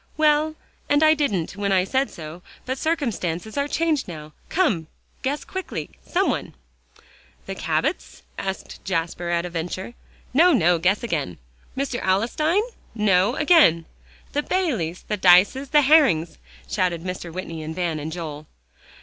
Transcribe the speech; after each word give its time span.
"Well, 0.17 0.55
and 0.89 1.03
I 1.03 1.13
didn't 1.13 1.55
when 1.55 1.71
I 1.71 1.83
said 1.83 2.09
so, 2.09 2.41
but 2.65 2.79
circumstances 2.79 3.55
are 3.55 3.67
changed 3.67 4.07
now 4.07 4.33
come, 4.49 4.87
guess 5.21 5.43
quickly, 5.43 5.91
some 6.03 6.27
one?" 6.31 6.55
"The 7.45 7.53
Cabots," 7.53 8.23
said 8.43 8.79
Jasper 8.83 9.29
at 9.29 9.45
a 9.45 9.49
venture. 9.51 9.93
"No, 10.33 10.53
no; 10.53 10.79
guess 10.79 11.03
again." 11.03 11.37
"Mr. 11.77 12.01
Alstyne?" 12.03 12.63
"No; 12.95 13.35
again." 13.35 13.85
"The 14.33 14.41
Bayleys, 14.41 15.03
the 15.07 15.17
Dyces, 15.17 15.69
the 15.69 15.83
Herrings," 15.83 16.39
shouted 16.67 17.03
Mr. 17.03 17.31
Whitney 17.31 17.61
and 17.61 17.75
Van 17.75 17.99
and 17.99 18.11
Joel. 18.11 18.47